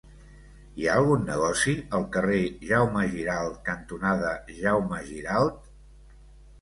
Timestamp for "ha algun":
0.91-1.27